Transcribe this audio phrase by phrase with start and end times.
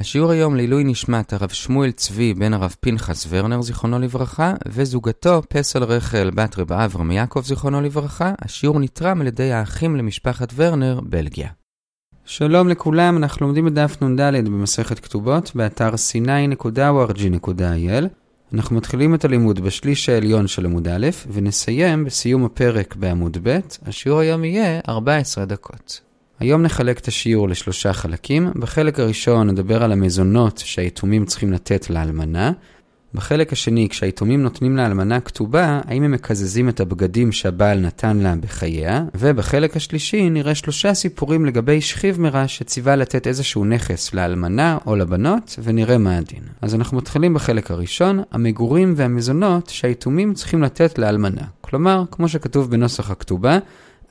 [0.00, 5.84] השיעור היום לעילוי נשמת הרב שמואל צבי בן הרב פנחס ורנר זיכרונו לברכה וזוגתו פסל
[5.84, 8.32] רחל בת רב אברהם יעקב זיכרונו לברכה.
[8.42, 11.48] השיעור נתרם על ידי האחים למשפחת ורנר, בלגיה.
[12.24, 17.48] שלום לכולם, אנחנו לומדים בדף נ"ד במסכת כתובות באתר sny.org.il
[18.54, 23.58] אנחנו מתחילים את הלימוד בשליש העליון של עמוד א' ונסיים בסיום הפרק בעמוד ב'.
[23.86, 26.07] השיעור היום יהיה 14 דקות.
[26.40, 28.50] היום נחלק את השיעור לשלושה חלקים.
[28.56, 32.52] בחלק הראשון נדבר על המזונות שהיתומים צריכים לתת לאלמנה.
[33.14, 39.04] בחלק השני, כשהיתומים נותנים לאלמנה כתובה, האם הם מקזזים את הבגדים שהבעל נתן לה בחייה,
[39.14, 45.58] ובחלק השלישי נראה שלושה סיפורים לגבי שכיב מרע שציווה לתת איזשהו נכס לאלמנה או לבנות,
[45.62, 46.42] ונראה מה הדין.
[46.62, 51.42] אז אנחנו מתחילים בחלק הראשון, המגורים והמזונות שהיתומים צריכים לתת לאלמנה.
[51.60, 53.58] כלומר, כמו שכתוב בנוסח הכתובה,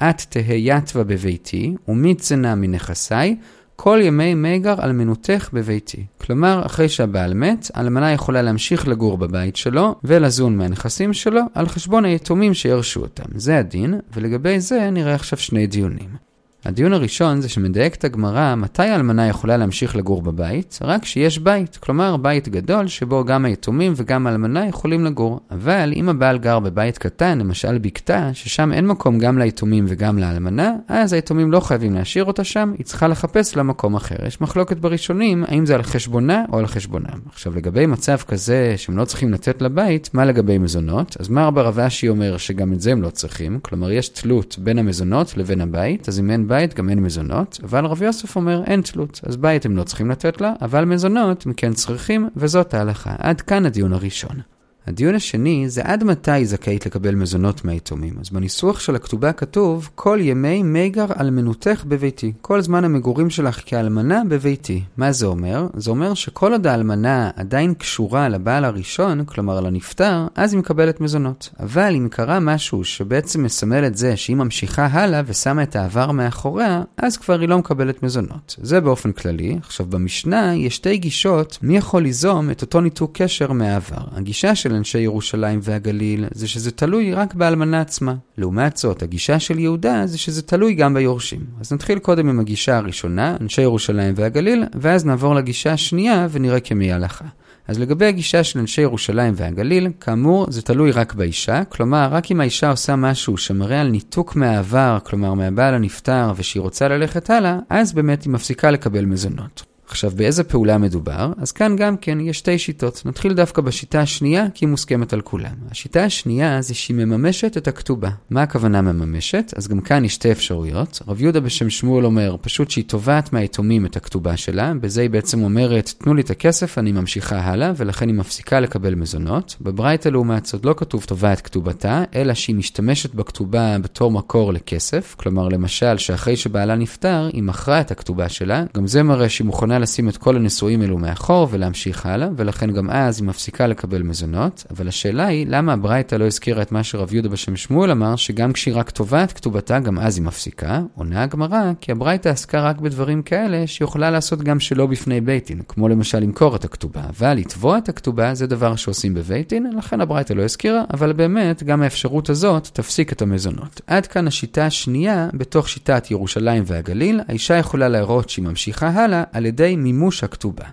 [0.03, 3.35] את תהא יתווה בביתי, ומצנע מנכסיי,
[3.75, 6.05] כל ימי מגר אלמנותך בביתי.
[6.21, 12.05] כלומר, אחרי שהבעל מת, האלמנה יכולה להמשיך לגור בבית שלו ולזון מהנכסים שלו על חשבון
[12.05, 13.23] היתומים שירשו אותם.
[13.35, 16.26] זה הדין, ולגבי זה נראה עכשיו שני דיונים.
[16.67, 22.17] הדיון הראשון זה שמדייקת הגמרא מתי האלמנה יכולה להמשיך לגור בבית, רק שיש בית, כלומר
[22.17, 25.39] בית גדול שבו גם היתומים וגם האלמנה יכולים לגור.
[25.51, 30.75] אבל אם הבעל גר בבית קטן, למשל בקתה, ששם אין מקום גם ליתומים וגם לאלמנה,
[30.87, 34.25] אז היתומים לא חייבים להשאיר אותה שם, היא צריכה לחפש לה מקום אחר.
[34.25, 37.19] יש מחלוקת בראשונים האם זה על חשבונה או על חשבונם.
[37.29, 41.17] עכשיו לגבי מצב כזה שהם לא צריכים לתת לבית, מה לגבי מזונות?
[41.19, 44.79] אז מר ברב אשי אומר שגם את זה הם לא צריכים, כלומר יש תלות בין
[44.79, 48.81] המזונות לבין הבית, אז אם אין בית גם אין מזונות, אבל רב יוסף אומר אין
[48.81, 53.15] תלות, אז בית הם לא צריכים לתת לה, אבל מזונות הם כן צריכים, וזאת ההלכה.
[53.17, 54.56] עד כאן הדיון הראשון.
[54.87, 58.13] הדיון השני זה עד מתי היא זכאית לקבל מזונות מהיתומים.
[58.21, 62.33] אז בניסוח של הכתובה כתוב, כל ימי מגר אלמנותך בביתי.
[62.41, 64.83] כל זמן המגורים שלך כאלמנה בביתי.
[64.97, 65.67] מה זה אומר?
[65.73, 71.49] זה אומר שכל עוד האלמנה עדיין קשורה לבעל הראשון, כלומר לנפטר, אז היא מקבלת מזונות.
[71.59, 76.81] אבל אם קרה משהו שבעצם מסמל את זה שהיא ממשיכה הלאה ושמה את העבר מאחוריה,
[76.97, 78.55] אז כבר היא לא מקבלת מזונות.
[78.61, 79.57] זה באופן כללי.
[79.61, 84.01] עכשיו במשנה יש שתי גישות מי יכול ליזום את אותו ניתוק קשר מהעבר.
[84.11, 88.15] הגישה של אנשי ירושלים והגליל זה שזה תלוי רק באלמנה עצמה.
[88.37, 91.39] לעומת זאת, הגישה של יהודה זה שזה תלוי גם ביורשים.
[91.61, 96.91] אז נתחיל קודם עם הגישה הראשונה, אנשי ירושלים והגליל, ואז נעבור לגישה השנייה ונראה כמי
[96.91, 97.25] הלכה.
[97.67, 102.41] אז לגבי הגישה של אנשי ירושלים והגליל, כאמור, זה תלוי רק באישה, כלומר, רק אם
[102.41, 107.93] האישה עושה משהו שמראה על ניתוק מהעבר, כלומר מהבעל הנפטר, ושהיא רוצה ללכת הלאה, אז
[107.93, 109.76] באמת היא מפסיקה לקבל מזונות.
[109.89, 111.31] עכשיו, באיזה פעולה מדובר?
[111.37, 113.01] אז כאן גם כן יש שתי שיטות.
[113.05, 115.53] נתחיל דווקא בשיטה השנייה, כי היא מוסכמת על כולם.
[115.71, 118.09] השיטה השנייה זה שהיא מממשת את הכתובה.
[118.29, 119.53] מה הכוונה מממשת?
[119.55, 121.01] אז גם כאן יש שתי אפשרויות.
[121.07, 125.43] רב יהודה בשם שמואל אומר, פשוט שהיא תובעת מהיתומים את הכתובה שלה, בזה היא בעצם
[125.43, 129.55] אומרת, תנו לי את הכסף, אני ממשיכה הלאה, ולכן היא מפסיקה לקבל מזונות.
[129.61, 135.15] בברייתא לעומת זאת לא כתוב תובעת כתובתה, אלא שהיא משתמשת בכתובה בתור מקור לכסף.
[135.19, 139.76] כלומר, למשל, שאחרי שבעלה נפטר, היא מכרה את הכתובה שלה, גם זה מראה שהיא מוכנה
[139.77, 144.63] לשים את כל הנישואים האלו מאחור ולהמשיך הלאה, ולכן גם אז היא מפסיקה לקבל מזונות,
[144.71, 148.53] אבל השאלה היא, למה הברייתא לא הזכירה את מה שרב יהודה בשם שמואל אמר, שגם
[148.53, 150.81] כשהיא רק תובעת כתובתה, גם אז היא מפסיקה?
[150.95, 155.61] עונה הגמרא, כי הברייתא עסקה רק בדברים כאלה שיכולה לעשות גם שלא בפני בית דין,
[155.67, 160.01] כמו למשל למכור את הכתובה, אבל לתבוע את הכתובה זה דבר שעושים בבית דין, לכן
[160.01, 163.81] הברייתא לא הזכירה, אבל באמת, גם האפשרות הזאת תפסיק את המזונות.
[163.87, 169.45] עד כאן השיטה השנייה, בתוך שיטת ירושלים והגליל, האישה יכולה להראות שהיא ממשיכה הלאה על
[169.45, 170.65] ידי לגבי מימוש הכתובה.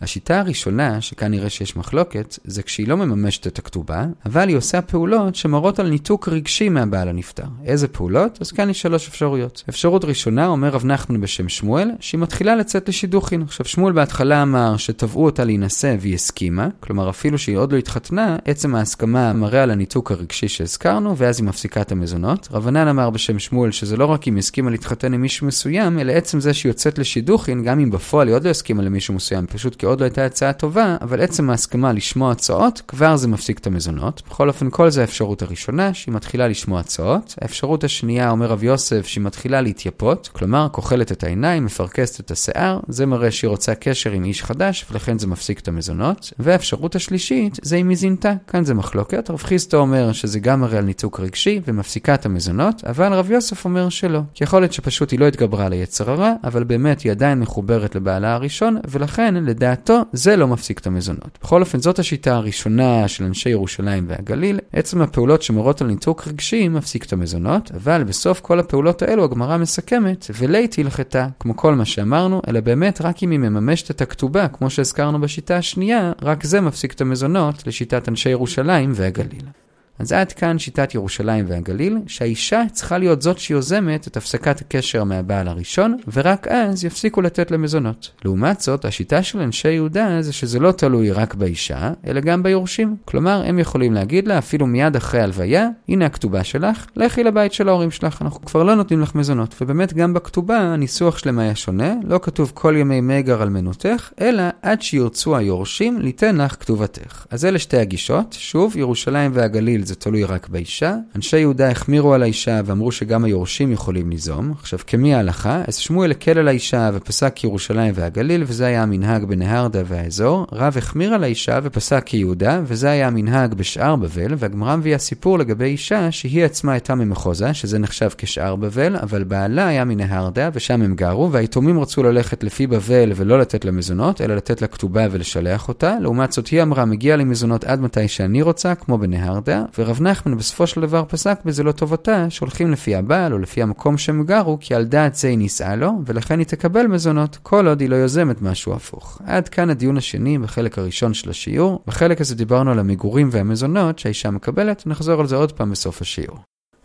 [0.00, 4.82] השיטה הראשונה, שכאן נראה שיש מחלוקת, זה כשהיא לא מממשת את הכתובה, אבל היא עושה
[4.82, 7.44] פעולות שמראות על ניתוק רגשי מהבעל הנפטר.
[7.64, 8.38] איזה פעולות?
[8.40, 9.62] אז כאן יש שלוש אפשרויות.
[9.68, 13.42] אפשרות ראשונה, אומר רב נחמן בשם שמואל, שהיא מתחילה לצאת לשידוכין.
[13.42, 18.36] עכשיו, שמואל בהתחלה אמר שתבעו אותה להינשא והיא הסכימה, כלומר אפילו שהיא עוד לא התחתנה,
[18.44, 22.48] עצם ההסכמה מראה על הניתוק הרגשי שהזכרנו, ואז היא מפסיקה את המזונות.
[22.50, 26.40] רבנן אמר בשם שמואל שזה לא רק אם הסכימה להתחתן עם מישהו מסוים, אלא עצם
[26.40, 29.88] זה שהיא יוצאת לשידוכין, גם אם בפועל היא עוד לא הסכימה למישהו מסוים, פשוט כי
[29.88, 34.22] עוד לא הייתה הצעה טובה, אבל עצם ההסכמה לשמוע הצעות, כבר זה מפסיק את המזונות.
[34.28, 37.34] בכל אופן, כל זה האפשרות הראשונה, שהיא מתחילה לשמוע הצעות.
[37.40, 42.80] האפשרות השנייה, אומר רב יוסף, שהיא מתחילה להתייפות, כלומר, כוחלת את העיניים, מפרכסת את השיער,
[42.88, 46.32] זה מראה שהיא רוצה קשר עם איש חדש, ולכן זה מפסיק את המזונות.
[46.38, 48.32] והאפשרות השלישית, זה אם היא זינתה.
[48.46, 49.30] כאן זה מחלוקת.
[49.30, 53.64] רב חיסטו אומר שזה גם מראה על ניתוק רגשי, ומפסיקה את המזונות, אבל רב יוסף
[53.64, 54.20] אומר שלא.
[54.40, 58.76] יכול להיות שפשוט היא לא התגברה ליצר הרע, אבל באמת היא עדיין מחוברת לבעלה הראשון,
[58.88, 61.38] ולכן, לדעת לדעתו, זה לא מפסיק את המזונות.
[61.42, 64.60] בכל אופן, זאת השיטה הראשונה של אנשי ירושלים והגליל.
[64.72, 69.56] עצם הפעולות שמורות על ניתוק רגשי מפסיק את המזונות, אבל בסוף כל הפעולות האלו הגמרא
[69.56, 74.48] מסכמת, ולית הלכתה, כמו כל מה שאמרנו, אלא באמת רק אם היא מממשת את הכתובה,
[74.48, 79.63] כמו שהזכרנו בשיטה השנייה, רק זה מפסיק את המזונות לשיטת אנשי ירושלים והגליל.
[79.98, 85.48] אז עד כאן שיטת ירושלים והגליל, שהאישה צריכה להיות זאת שיוזמת את הפסקת הקשר מהבעל
[85.48, 88.10] הראשון, ורק אז יפסיקו לתת למזונות.
[88.24, 92.96] לעומת זאת, השיטה של אנשי יהודה זה שזה לא תלוי רק באישה, אלא גם ביורשים.
[93.04, 97.68] כלומר, הם יכולים להגיד לה, אפילו מיד אחרי הלוויה, הנה הכתובה שלך, לכי לבית של
[97.68, 99.54] ההורים שלך, אנחנו כבר לא נותנים לך מזונות.
[99.60, 104.42] ובאמת, גם בכתובה, הניסוח שלהם היה שונה, לא כתוב כל ימי מגר על מנותך, אלא
[104.62, 107.26] עד שירצו היורשים, ליתן לך כתובתך.
[107.30, 108.36] אז אלה שתי הגישות.
[108.38, 110.94] שוב, ירושלים והגליל זה תלוי רק באישה.
[111.16, 114.52] אנשי יהודה החמירו על האישה ואמרו שגם היורשים יכולים ליזום.
[114.60, 115.62] עכשיו, כמי ההלכה?
[115.68, 120.46] אז שמואל הקל על האישה ופסק ירושלים והגליל, וזה היה המנהג בנהרדה והאזור.
[120.52, 125.64] רב החמיר על האישה ופסק כיהודה, וזה היה המנהג בשאר בבל, והגמרא מביאה סיפור לגבי
[125.64, 130.94] אישה שהיא עצמה הייתה ממחוזה, שזה נחשב כשאר בבל, אבל בעלה היה מנהרדה, ושם הם
[130.94, 135.68] גרו, והיתומים רצו ללכת לפי בבל ולא לתת לה מזונות, אלא לתת לה כתובה ולשלח
[135.68, 135.96] אותה.
[136.00, 140.36] לעומת זאת, היא אמרה, מגיע לי מזונות עד מתי שאני רוצה, כמו בנהרדה, ורב נחמן
[140.36, 144.58] בסופו של דבר פסק בזה לא טובתה, שהולכים לפי הבעל או לפי המקום שהם גרו,
[144.60, 147.96] כי על דעת זה היא נישאה לו, ולכן היא תקבל מזונות, כל עוד היא לא
[147.96, 149.20] יוזמת משהו הפוך.
[149.26, 151.82] עד כאן הדיון השני בחלק הראשון של השיעור.
[151.86, 156.38] בחלק הזה דיברנו על המגורים והמזונות שהאישה מקבלת, נחזור על זה עוד פעם בסוף השיעור.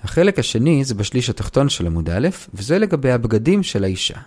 [0.04, 4.18] החלק השני זה בשליש התחתון של עמוד א', וזה לגבי הבגדים של האישה.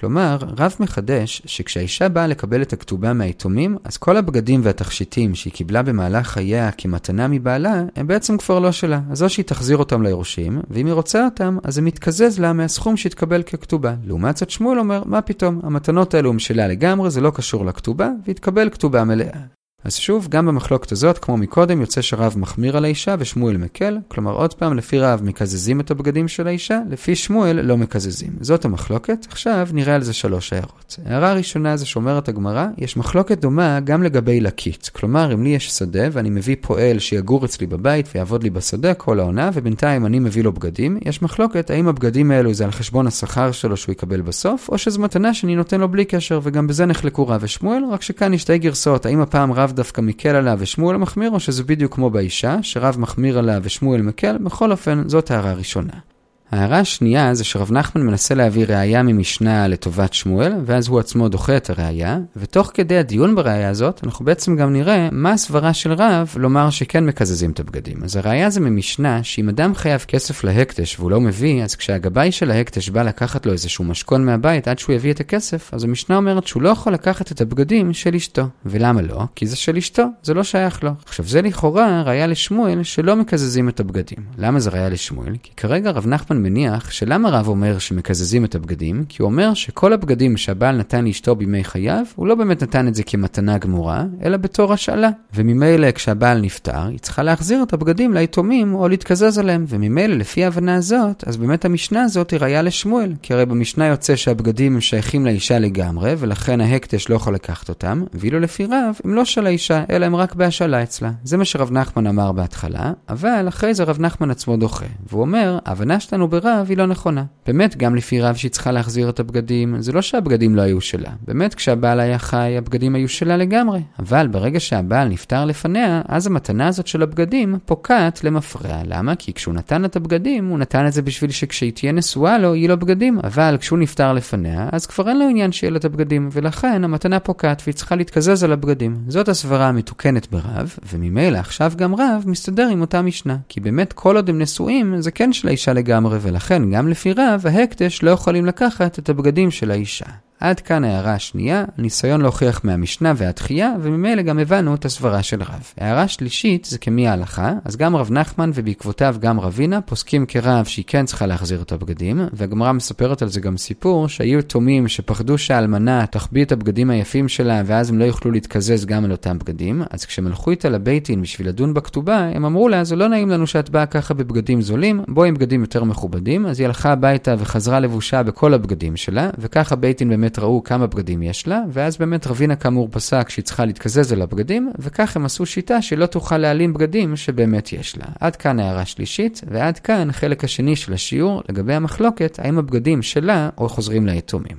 [0.00, 5.82] כלומר, רב מחדש שכשהאישה באה לקבל את הכתובה מהיתומים, אז כל הבגדים והתכשיטים שהיא קיבלה
[5.82, 9.00] במהלך חייה כמתנה מבעלה, הם בעצם כבר לא שלה.
[9.10, 12.96] אז או שהיא תחזיר אותם ליורשים, ואם היא רוצה אותם, אז זה מתקזז לה מהסכום
[12.96, 13.94] שהתקבל ככתובה.
[14.04, 18.10] לעומת זאת שמואל אומר, מה פתאום, המתנות האלו הם שלה לגמרי, זה לא קשור לכתובה,
[18.26, 19.55] והתקבל כתובה מלאה.
[19.86, 23.98] אז שוב, גם במחלוקת הזאת, כמו מקודם, יוצא שרב מחמיר על האישה ושמואל מקל.
[24.08, 28.30] כלומר, עוד פעם, לפי רב מקזזים את הבגדים של האישה, לפי שמואל לא מקזזים.
[28.40, 29.26] זאת המחלוקת.
[29.30, 30.96] עכשיו נראה על זה שלוש הערות.
[31.06, 34.90] הערה הראשונה זה שאומרת הגמרא, יש מחלוקת דומה גם לגבי לקית.
[34.92, 39.20] כלומר, אם לי יש שדה ואני מביא פועל שיגור אצלי בבית ויעבוד לי בשדה כל
[39.20, 43.52] העונה, ובינתיים אני מביא לו בגדים, יש מחלוקת האם הבגדים האלו זה על חשבון השכר
[43.52, 47.28] שלו שהוא יקבל בסוף, או שזו מתנה שאני נותן לו בלי קשר, וגם בזה נחלקו
[47.28, 51.30] רב ושמואל, רק שכאן יש שתי גרסאות, האם הפעם רב דווקא מקל עליו ושמואל מחמיר,
[51.30, 56.15] או שזה בדיוק כמו באישה, שרב מחמיר עליו ושמואל מקל, בכל אופן, זאת הערה ראשונה.
[56.52, 61.56] ההערה השנייה זה שרב נחמן מנסה להביא ראייה ממשנה לטובת שמואל, ואז הוא עצמו דוחה
[61.56, 66.34] את הראייה, ותוך כדי הדיון בראייה הזאת, אנחנו בעצם גם נראה מה הסברה של רב
[66.36, 68.04] לומר שכן מקזזים את הבגדים.
[68.04, 72.50] אז הראייה זה ממשנה שאם אדם חייב כסף להקדש והוא לא מביא, אז כשהגבאי של
[72.50, 76.46] ההקדש בא לקחת לו איזשהו משכון מהבית עד שהוא יביא את הכסף, אז המשנה אומרת
[76.46, 78.48] שהוא לא יכול לקחת את הבגדים של אשתו.
[78.66, 79.22] ולמה לא?
[79.34, 80.90] כי זה של אשתו, זה לא שייך לו.
[81.04, 84.18] עכשיו זה לכאורה ראייה לשמואל שלא מקזזים את הבגדים.
[84.38, 85.36] למה זה ראייה לשמואל?
[85.42, 89.04] כי כרגע רב נחמן נחמן מניח שלמה רב אומר שמקזזים את הבגדים?
[89.08, 92.94] כי הוא אומר שכל הבגדים שהבעל נתן לאשתו בימי חייו, הוא לא באמת נתן את
[92.94, 95.10] זה כמתנה גמורה, אלא בתור השאלה.
[95.34, 99.64] וממילא כשהבעל נפטר, היא צריכה להחזיר את הבגדים ליתומים או להתקזז עליהם.
[99.68, 103.12] וממילא לפי ההבנה הזאת, אז באמת המשנה הזאת היא ראיה לשמואל.
[103.22, 108.04] כי הרי במשנה יוצא שהבגדים הם שייכים לאישה לגמרי, ולכן ההקדש לא יכול לקחת אותם,
[108.14, 111.10] ואילו לפי רב, הם לא של האישה, אלא הם רק בהשאלה אצלה.
[111.24, 114.86] זה מה שרב נחמן אמר בהתחלה, אבל אחרי זה רב נחמן עצמו דוחה.
[115.08, 117.24] והוא אומר, ההבנה שלנו שלנו ברב היא לא נכונה.
[117.46, 121.10] באמת, גם לפי רב שהיא צריכה להחזיר את הבגדים, זה לא שהבגדים לא היו שלה.
[121.26, 123.80] באמת, כשהבעל היה חי, הבגדים היו שלה לגמרי.
[123.98, 128.82] אבל ברגע שהבעל נפטר לפניה, אז המתנה הזאת של הבגדים פוקעת למפרע.
[128.84, 129.14] למה?
[129.14, 132.68] כי כשהוא נתן את הבגדים, הוא נתן את זה בשביל שכשהיא תהיה נשואה לו, יהיו
[132.68, 133.18] לו בגדים.
[133.24, 137.20] אבל כשהוא נפטר לפניה, אז כבר אין לו עניין שיהיה לה את הבגדים, ולכן המתנה
[137.20, 138.96] פוקעת והיא צריכה להתקזז על הבגדים.
[139.08, 143.36] זאת הסברה המתוקנת ברב, וממילא עכשיו גם רב מסתדר עם אותה משנה.
[143.48, 146.15] כי באמת כל עוד הם נשואים, זה כן של האישה לגמרי.
[146.20, 150.25] ולכן גם לפי רב, ההקדש לא יכולים לקחת את הבגדים של האישה.
[150.40, 155.72] עד כאן ההערה השנייה, ניסיון להוכיח מהמשנה והתחייה, וממילא גם הבנו את הסברה של רב.
[155.78, 160.84] הערה שלישית זה כמי ההלכה, אז גם רב נחמן ובעקבותיו גם רבינה פוסקים כרב שהיא
[160.88, 166.06] כן צריכה להחזיר את הבגדים, והגמרא מספרת על זה גם סיפור שהיו יתומים שפחדו שהאלמנה
[166.06, 170.04] תחביא את הבגדים היפים שלה ואז הם לא יוכלו להתקזז גם על אותם בגדים, אז
[170.04, 173.46] כשהם הלכו איתה לבית דין בשביל לדון בכתובה, הם אמרו לה, זה לא נעים לנו
[173.46, 177.80] שאת באה ככה בבגדים זולים, בואי עם בגדים יותר מכובדים, אז היא הלכה הביתה וחזרה
[177.80, 182.26] לבושה בכל הבגדים שלה, וככה בית באמת באמת ראו כמה בגדים יש לה, ואז באמת
[182.26, 186.72] רבינה כאמור פסק שהיא צריכה להתקזז על הבגדים, וכך הם עשו שיטה שלא תוכל להעלים
[186.72, 188.04] בגדים שבאמת יש לה.
[188.20, 193.48] עד כאן הערה שלישית, ועד כאן חלק השני של השיעור לגבי המחלוקת האם הבגדים שלה
[193.58, 194.56] או חוזרים ליתומים.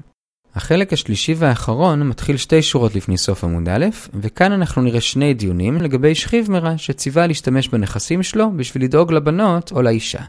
[0.56, 5.78] החלק השלישי והאחרון מתחיל שתי שורות לפני סוף עמוד א', וכאן אנחנו נראה שני דיונים
[5.78, 10.22] לגבי שכיב מרע שציווה להשתמש בנכסים שלו בשביל לדאוג לבנות או לאישה.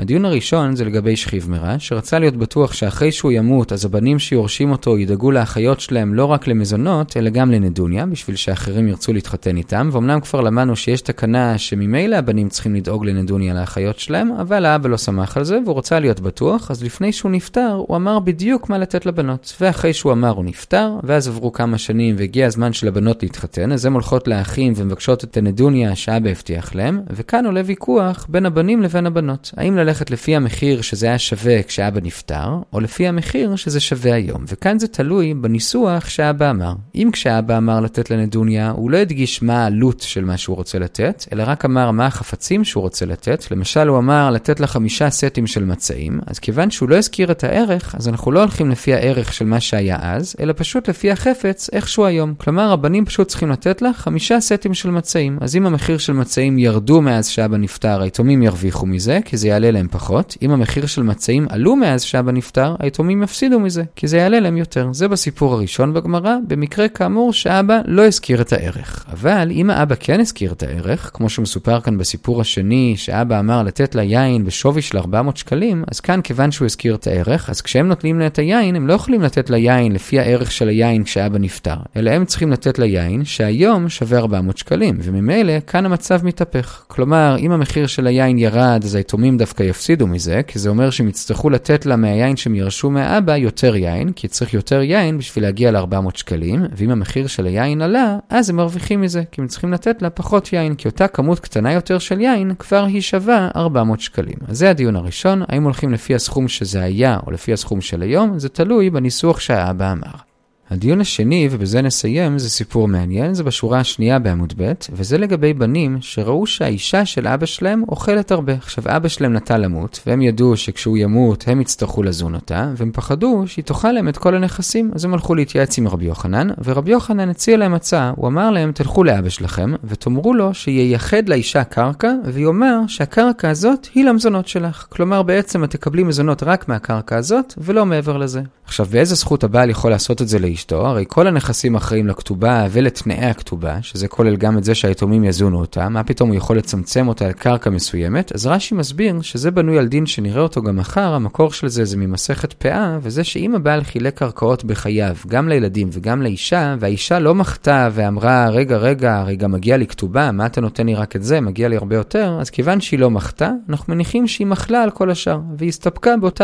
[0.00, 4.70] הדיון הראשון זה לגבי שכיב מרע, שרצה להיות בטוח שאחרי שהוא ימות, אז הבנים שיורשים
[4.70, 9.88] אותו ידאגו לאחיות שלהם לא רק למזונות, אלא גם לנדוניה, בשביל שאחרים ירצו להתחתן איתם,
[9.92, 14.98] ואומנם כבר למדנו שיש תקנה שממילא הבנים צריכים לדאוג לנדוניה לאחיות שלהם, אבל האבא לא
[14.98, 18.78] שמח על זה, והוא רוצה להיות בטוח, אז לפני שהוא נפטר, הוא אמר בדיוק מה
[18.78, 19.56] לתת לבנות.
[19.60, 23.84] ואחרי שהוא אמר הוא נפטר, ואז עברו כמה שנים והגיע הזמן של הבנות להתחתן, אז
[23.84, 29.06] הן הולכות לאחים ומבקשות את הנדוניה שאבא הבטיח להם, וכאן עולה ויכוח בין הבנים לבין
[29.06, 29.50] הבנות.
[29.56, 34.44] האם ללכת לפי המחיר שזה היה שווה כשאבא נפטר, או לפי המחיר שזה שווה היום.
[34.48, 36.72] וכאן זה תלוי בניסוח שאבא אמר.
[36.94, 41.24] אם כשאבא אמר לתת לנדוניה, הוא לא הדגיש מה העלות של מה שהוא רוצה לתת,
[41.32, 43.50] אלא רק אמר מה החפצים שהוא רוצה לתת.
[43.50, 47.44] למשל, הוא אמר לתת לה חמישה סטים של מצעים, אז כיוון שהוא לא הזכיר את
[47.44, 51.70] הערך, אז אנחנו לא הולכים לפי הערך של מה שהיה אז, אלא פשוט לפי החפץ
[51.72, 52.34] איכשהו היום.
[52.34, 55.38] כלומר, הבנים פשוט צריכים לתת לה חמישה סטים של מצעים.
[55.40, 59.69] אז אם המחיר של מצעים ירדו מאז שאבא נפטר, היתומים ירוויחו מזה, כי זה יעלה
[59.70, 60.36] להם פחות.
[60.42, 64.56] אם המחיר של מצעים עלו מאז שאבא נפטר, היתומים יפסידו מזה, כי זה יעלה להם
[64.56, 64.88] יותר.
[64.92, 69.04] זה בסיפור הראשון בגמרא, במקרה כאמור שאבא לא הזכיר את הערך.
[69.12, 73.94] אבל אם האבא כן הזכיר את הערך, כמו שמסופר כאן בסיפור השני, שאבא אמר לתת
[73.94, 77.88] לה יין בשווי של 400 שקלים, אז כאן כיוון שהוא הזכיר את הערך, אז כשהם
[77.88, 81.38] נותנים לה את היין, הם לא יכולים לתת לה יין לפי הערך של היין כשאבא
[81.38, 86.84] נפטר, אלא הם צריכים לתת לה יין שהיום שווה 400 שקלים, וממילא כאן המצב מתהפך.
[86.88, 91.08] כלומר, אם המחיר של היין ירד, אז היתומים דווקא יפסידו מזה, כי זה אומר שהם
[91.08, 95.70] יצטרכו לתת לה מהיין שהם ירשו מהאבא יותר יין, כי צריך יותר יין בשביל להגיע
[95.70, 100.02] ל-400 שקלים, ואם המחיר של היין עלה, אז הם מרוויחים מזה, כי הם צריכים לתת
[100.02, 104.36] לה פחות יין, כי אותה כמות קטנה יותר של יין כבר היא שווה 400 שקלים.
[104.48, 108.38] אז זה הדיון הראשון, האם הולכים לפי הסכום שזה היה או לפי הסכום של היום,
[108.38, 110.29] זה תלוי בניסוח שהאבא אמר.
[110.70, 115.98] הדיון השני, ובזה נסיים, זה סיפור מעניין, זה בשורה השנייה בעמוד ב', וזה לגבי בנים
[116.00, 118.52] שראו שהאישה של אבא שלהם אוכלת הרבה.
[118.52, 123.44] עכשיו, אבא שלהם נטה למות, והם ידעו שכשהוא ימות הם יצטרכו לזון אותה, והם פחדו
[123.46, 127.28] שהיא תאכל להם את כל הנכסים, אז הם הלכו להתייעץ עם רבי יוחנן, ורבי יוחנן
[127.28, 132.78] הציע להם הצעה, הוא אמר להם, תלכו לאבא שלכם, ותאמרו לו שייחד לאישה קרקע, ויאמר
[132.88, 134.86] שהקרקע הזאת היא למזונות שלך.
[134.88, 138.40] כלומר, בעצם את תקבלי מזונות רק מהקרקע הזאת, ולא מעבר לזה.
[138.70, 140.86] עכשיו, באיזה זכות הבעל יכול לעשות את זה לאשתו?
[140.86, 145.88] הרי כל הנכסים אחראים לכתובה ולתנאי הכתובה, שזה כולל גם את זה שהיתומים יזונו אותה,
[145.88, 148.32] מה פתאום הוא יכול לצמצם אותה לקרקע מסוימת?
[148.34, 151.96] אז רש"י מסביר שזה בנוי על דין שנראה אותו גם מחר, המקור של זה זה
[151.96, 157.88] ממסכת פאה, וזה שאם הבעל חילק קרקעות בחייו, גם לילדים וגם לאישה, והאישה לא מחתה
[157.92, 161.40] ואמרה, רגע, רגע, הרי גם מגיע לי כתובה, מה אתה נותן לי רק את זה,
[161.40, 165.10] מגיע לי הרבה יותר, אז כיוון שהיא לא מחתה, אנחנו מניחים שהיא מחלה על כל
[165.10, 165.72] השאר, והיא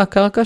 [0.08, 0.44] קרקע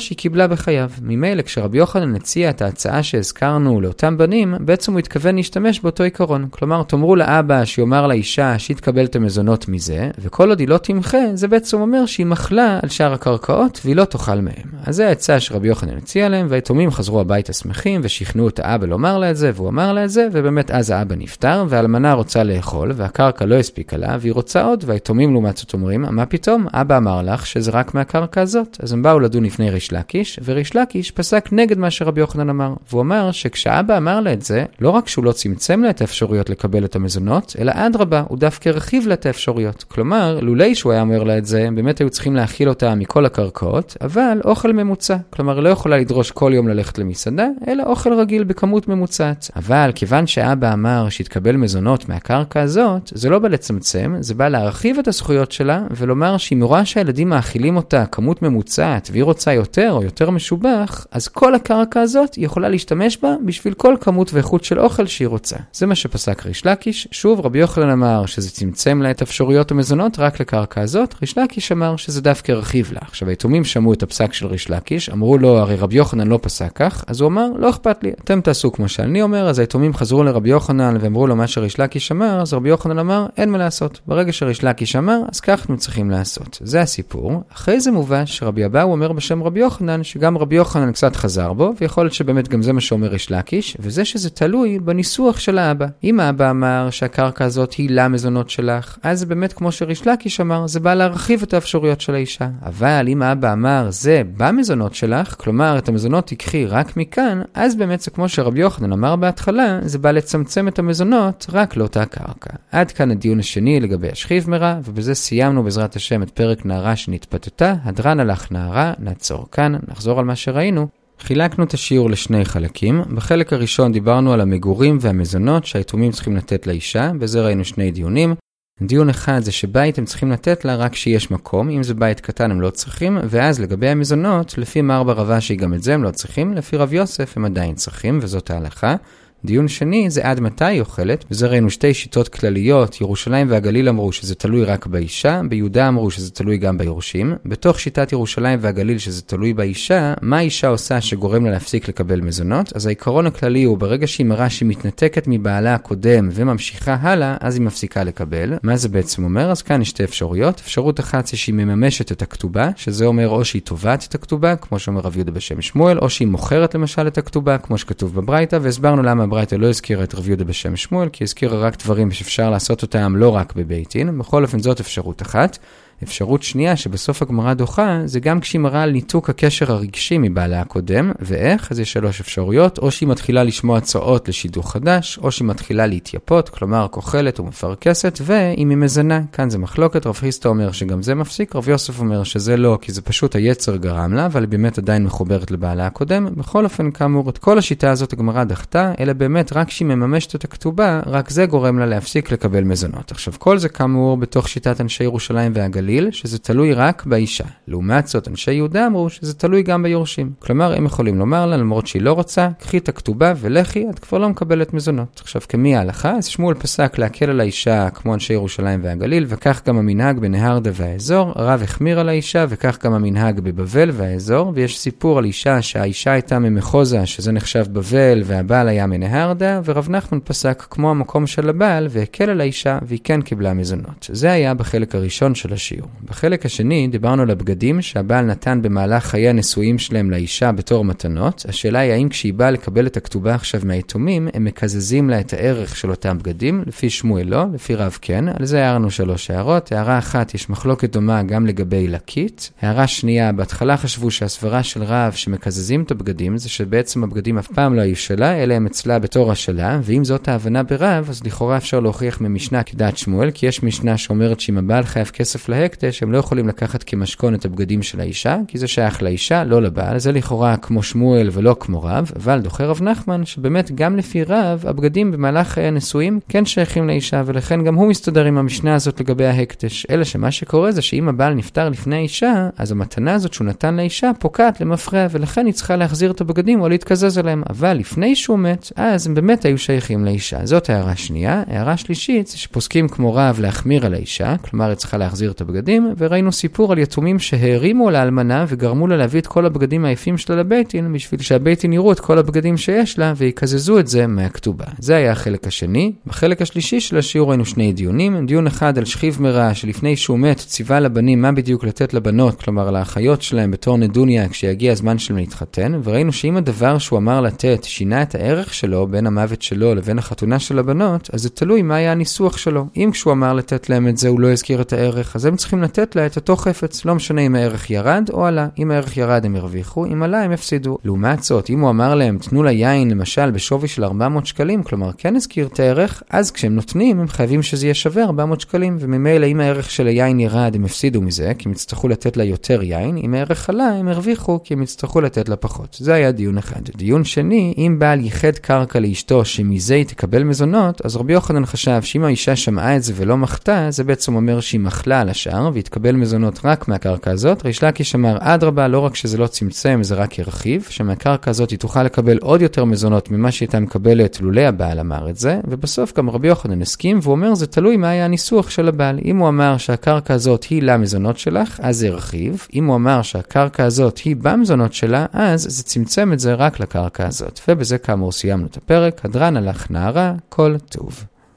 [1.71, 6.47] כשרבי יוחנן הציע את ההצעה שהזכרנו לאותם בנים, בעצם הוא התכוון להשתמש באותו עיקרון.
[6.51, 11.19] כלומר, תאמרו לאבא שיאמר לאישה שהיא תקבל את המזונות מזה, וכל עוד היא לא תמחה,
[11.35, 14.71] זה בעצם אומר שהיא מחלה על שאר הקרקעות והיא לא תאכל מהם.
[14.87, 19.19] אז זה העצה שרבי יוחנן הציע להם, והיתומים חזרו הביתה שמחים ושכנעו את האבא לומר
[19.19, 22.93] לה את זה, והוא אמר לה את זה, ובאמת אז האבא נפטר, והאלמנה רוצה לאכול,
[22.95, 27.23] והקרקע לא הספיקה לה, והיא רוצה עוד, והיתומים לעומת זאת אומרים, מה פתאום, אבא אמר
[27.23, 28.77] לך שזה רק מהקרקע הזאת.
[28.83, 32.75] אז הם באו לדון לפני ריש לקיש, וריש לקיש פסק נגד מה שרבי יוחנן אמר,
[32.91, 36.51] והוא אמר שכשאבא אמר לה את זה, לא רק שהוא לא צמצם לה את האפשרויות
[36.51, 39.85] לקבל את המזונות, אלא אדרבה, הוא דווקא הרחיב לה את האפשרויות.
[39.89, 43.97] כלומר, לולי שהוא היה אומר לה את זה, באמת היו צריכים להכיל אותה מכל הקרקעות,
[44.01, 45.17] אבל אוכל ממוצע.
[45.31, 49.51] כלומר, לא יכולה לדרוש כל יום ללכת למסעדה, אלא אוכל רגיל בכמות ממוצעת.
[49.57, 54.99] אבל כיוון שאבא אמר שהתקבל מזונות מהקרקע הזאת, זה לא בא לצמצם, זה בא להרחיב
[54.99, 59.93] את הזכויות שלה, ולומר שאם היא רואה שהילדים מאכילים אותה כמות ממוצעת, והיא רוצה יותר
[59.93, 64.65] או יותר משובח, אז כל הקרקע הזאת היא יכולה להשתמש בה בשביל כל כמות ואיכות
[64.65, 65.57] של אוכל שהיא רוצה.
[65.73, 67.09] זה מה שפסק ריש לקיש.
[67.11, 71.73] שוב, רבי יוחנן אמר שזה צמצם לה את אפשרויות המזונות רק לקרקע הזאת, ריש לקיש
[71.73, 73.01] אמר שזה דווקא הרחיב לה.
[73.03, 76.73] עכשיו, היתומים שמעו את הפסק של ריש לקיש, אמרו לו, הרי רבי יוחנן לא פסק
[76.75, 80.23] כך, אז הוא אמר, לא אכפת לי, אתם תעשו כמו שאני אומר, אז היתומים חזרו
[80.23, 84.01] לרבי יוחנן ואמרו לו מה שריש לקיש אמר, אז רבי יוחנן אמר, אין מה לעשות.
[84.07, 86.59] ברגע שריש לקיש אמר, אז כך אנחנו צריכים לעשות.
[86.65, 87.43] זה הסיפור.
[87.55, 92.05] אחרי זה מובא שרבי אבאו אומר בשם רבי יוחנן, שגם רבי יוחנן קצת בו, ויכול
[92.05, 95.87] להיות שבאמת גם זה מה שאומר ריש לקיש, וזה שזה תלוי בניסוח של האבא.
[96.05, 100.67] אם האבא אמר שהקרקע הזאת היא למזונות שלך, אז זה באמת כמו שריש לקיש אמר,
[100.67, 102.49] זה בא להרחיב את האפשרויות של האישה.
[102.63, 108.01] אבל אם האבא אמר זה במזונות שלך, כלומר את המזונות תיקחי רק מכאן, אז באמת
[108.01, 112.51] זה כמו שרבי יוחנן אמר בהתחלה, זה בא לצמצם את המזונות רק לאותה קרקע.
[112.73, 117.75] עד כאן הדיון השני לגבי השכיב מרע, ובזה סיימנו בעזרת השם את פרק נערה שנתפתתה,
[117.85, 121.00] הדרן הלך נערה, נעצור כאן, נחזור על מה שראינו.
[121.23, 123.03] חילקנו את השיעור לשני חלקים.
[123.15, 128.35] בחלק הראשון דיברנו על המגורים והמזונות שהיתומים צריכים לתת לאישה, בזה ראינו שני דיונים.
[128.83, 132.51] דיון אחד זה שבית הם צריכים לתת לה רק כשיש מקום, אם זה בית קטן
[132.51, 136.55] הם לא צריכים, ואז לגבי המזונות, לפי מרבה רבשי גם את זה הם לא צריכים,
[136.55, 138.97] לפי רב יוסף הם עדיין צריכים, וזאת ההלכה.
[139.45, 144.13] דיון שני זה עד מתי היא אוכלת, וזה ראינו שתי שיטות כלליות, ירושלים והגליל אמרו
[144.13, 147.35] שזה תלוי רק באישה, ביהודה אמרו שזה תלוי גם ביורשים.
[147.47, 152.73] בתוך שיטת ירושלים והגליל שזה תלוי באישה, מה האישה עושה שגורם לה להפסיק לקבל מזונות?
[152.77, 157.63] אז העיקרון הכללי הוא ברגע שהיא מראה שהיא מתנתקת מבעלה הקודם וממשיכה הלאה, אז היא
[157.63, 158.55] מפסיקה לקבל.
[158.63, 159.51] מה זה בעצם אומר?
[159.51, 160.61] אז כאן יש שתי אפשרויות.
[160.61, 164.79] אפשרות אחת זה שהיא מממשת את הכתובה, שזה אומר או שהיא תובעת את הכתובה, כמו
[164.79, 169.03] שאומר רב יהודה בשם שמואל, או שהיא מוכרת למשל את הכתובה, כמו שכתוב בברייתא, והסברנו
[169.03, 172.83] למה הברייתא לא הזכירה את רב יהודה בשם שמואל, כי הזכירה רק דברים שאפשר לעשות
[172.83, 174.19] אותם לא רק בבית דין.
[174.19, 175.59] בכל אופן זאת אפשרות אחת.
[176.03, 181.13] אפשרות שנייה שבסוף הגמרא דוחה, זה גם כשהיא מראה על ניתוק הקשר הרגשי מבעלה הקודם,
[181.21, 181.73] ואיך?
[181.73, 186.49] אז יש שלוש אפשרויות, או שהיא מתחילה לשמוע הצעות לשידוך חדש, או שהיא מתחילה להתייפות,
[186.49, 191.57] כלומר כוחלת ומפרכסת, ואם היא מזנה, כאן זה מחלוקת, רב חיסטה אומר שגם זה מפסיק,
[191.57, 195.05] רב יוסף אומר שזה לא, כי זה פשוט היצר גרם לה, אבל היא באמת עדיין
[195.05, 196.29] מחוברת לבעלה הקודם.
[196.37, 200.45] בכל אופן, כאמור, את כל השיטה הזאת הגמרא דחתה, אלא באמת רק כשהיא מממשת את
[200.45, 203.11] הכתובה, רק זה גורם לה להפסיק לקבל מזונות.
[203.11, 205.90] עכשיו, כל זה כאמור בתוך שיטת אנשי ירושלים והגליל.
[205.91, 207.45] הגליל, שזה תלוי רק באישה.
[207.69, 210.33] לעומת זאת, אנשי יהודה אמרו שזה תלוי גם ביורשים.
[210.39, 214.19] כלומר, הם יכולים לומר לה, למרות שהיא לא רוצה, קחי את הכתובה ולכי, את כבר
[214.19, 215.21] לא מקבלת מזונות.
[215.23, 216.13] עכשיו, כמי ההלכה?
[216.17, 221.33] אז שמואל פסק להקל על האישה כמו אנשי ירושלים והגליל, וכך גם המנהג בנהרדה והאזור.
[221.35, 226.39] הרב החמיר על האישה, וכך גם המנהג בבבל והאזור, ויש סיפור על אישה שהאישה הייתה
[226.39, 232.31] ממחוזה, שזה נחשב בבל, והבעל היה מנהרדה, ורב נחמן פסק כמו המקום של הבעל, והקל
[232.31, 234.11] על האישה, והיא כן קיבלה מזונות.
[234.13, 235.80] זה היה בחלק הראשון של השיר.
[235.81, 235.91] השיעור.
[236.05, 241.45] בחלק השני דיברנו על הבגדים שהבעל נתן במהלך חיי הנישואים שלהם לאישה בתור מתנות.
[241.49, 245.77] השאלה היא האם כשהיא באה לקבל את הכתובה עכשיו מהיתומים, הם מקזזים לה את הערך
[245.77, 248.25] של אותם בגדים, לפי שמואל לא, לפי רב כן.
[248.29, 249.73] על זה הערנו שלוש הערות.
[249.73, 252.51] הערה אחת, יש מחלוקת דומה גם לגבי לקית.
[252.63, 257.75] הערה שנייה, בהתחלה חשבו שהסברה של רב שמקזזים את הבגדים, זה שבעצם הבגדים אף פעם
[257.75, 261.81] לא היו שלה, אלא הם אצלה בתור השלה, ואם זאת ההבנה ברב, אז לכאורה אפשר
[261.81, 266.13] להוכיח ממשנה כדעת שמואל, כי יש משנה שאומרת שאם הבעל חייב כסף להק, ההקדש, הם
[266.13, 269.99] לא יכולים לקחת כמשכון את הבגדים של האישה, כי זה שייך לאישה, לא לבעל.
[269.99, 274.65] זה לכאורה כמו שמואל ולא כמו רב, אבל דוחה רב נחמן, שבאמת גם לפי רב,
[274.67, 279.27] הבגדים במהלך חיי הנישואים כן שייכים לאישה, ולכן גם הוא מסתדר עם המשנה הזאת לגבי
[279.27, 279.87] ההקדש.
[279.91, 284.11] אלא שמה שקורה זה שאם הבעל נפטר לפני האישה, אז המתנה הזאת שהוא נתן לאישה
[284.19, 287.43] פוקעת למפרע, ולכן היא צריכה להחזיר את הבגדים או להתקזז עליהם.
[287.51, 290.47] אבל לפני שהוא מת, אז הם באמת היו שייכים לאישה.
[290.47, 291.43] זאת הערה שנייה.
[291.47, 295.60] הערה שלישית זה שפוסקים כמו רב להחמיר על האישה, כלומר היא צריכה להחזיר את הבגדים.
[295.61, 300.37] הבגדים, וראינו סיפור על יתומים שהרימו לאלמנה וגרמו לה להביא את כל הבגדים היפים שלה
[300.37, 304.65] לבית דין, בשביל שהבית דין יראו את כל הבגדים שיש לה, ויקזזו את זה מהכתובה.
[304.79, 305.93] זה היה החלק השני.
[306.07, 308.27] בחלק השלישי של השיעור ראינו שני דיונים.
[308.27, 312.71] דיון אחד על שכיב מרע, שלפני שהוא מת ציווה לבנים מה בדיוק לתת לבנות, כלומר
[312.71, 318.03] לאחיות שלהם בתור נדוניה כשיגיע הזמן שלהם להתחתן, וראינו שאם הדבר שהוא אמר לתת שינה
[318.03, 321.93] את הערך שלו בין המוות שלו לבין החתונה של הבנות, אז זה תלוי מה היה
[321.93, 322.67] הניסוח שלו.
[322.77, 325.50] אם כשהוא אמר לתת להם את זה הוא לא הזכיר את הערך, אז הם צריכים
[325.51, 328.49] צריכים לתת לה את אותו חפץ, לא משנה אם הערך ירד או עלה.
[328.59, 330.79] אם הערך ירד הם הרוויחו, אם עלה הם הפסידו.
[330.85, 334.91] לעומת זאת, אם הוא אמר להם, תנו לה יין למשל בשווי של 400 שקלים, כלומר
[334.99, 339.27] כן הזכיר את הערך, אז כשהם נותנים הם חייבים שזה יהיה שווה 400 שקלים, וממילא
[339.27, 342.97] אם הערך של היין ירד הם הפסידו מזה, כי הם יצטרכו לתת לה יותר יין,
[342.97, 345.77] אם הערך עלה הם הרוויחו, כי הם יצטרכו לתת לה פחות.
[345.81, 346.61] זה היה דיון אחד.
[346.77, 351.83] דיון שני, אם בעל ייחד קרקע לאשתו שמזה היא תקבל מזונות, אז רבי יוחנן חשב
[351.83, 355.51] שאם האישה שמעה את זה ולא מחתה, זה בעצם אומר שהיא מחלה על השאר, השאר
[355.55, 359.95] והתקבל מזונות רק מהקרקע הזאת, ריש לקיש אמר אדרבה, לא רק שזה לא צמצם, זה
[359.95, 364.41] רק הרחיב, שמהקרקע הזאת היא תוכל לקבל עוד יותר מזונות ממה שהיא הייתה מקבלת לולא
[364.41, 368.05] הבעל אמר את זה, ובסוף גם רבי יוחנן הסכים, והוא אומר זה תלוי מה היה
[368.05, 368.99] הניסוח של הבעל.
[369.05, 372.47] אם הוא אמר שהקרקע הזאת היא למזונות שלך, אז זה הרחיב.
[372.55, 377.07] אם הוא אמר שהקרקע הזאת היא במזונות שלה, אז זה צמצם את זה רק לקרקע
[377.07, 377.41] הזאת.
[377.49, 379.05] ובזה כאמור סיימנו את הפרק.
[379.05, 381.05] הדרן הלך נערה, כל טוב.